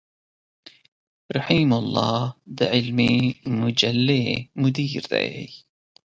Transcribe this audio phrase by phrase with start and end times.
[1.37, 2.19] رحيم الله
[2.57, 3.15] د علمي
[3.59, 4.25] مجلې
[4.61, 5.29] مدير دی.